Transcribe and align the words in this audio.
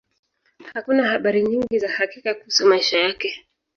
Hakuna 0.73 1.03
habari 1.07 1.43
nyingi 1.43 1.79
za 1.79 1.89
hakika 1.89 2.33
kuhusu 2.33 2.65
maisha 2.67 2.99
yake. 2.99 3.45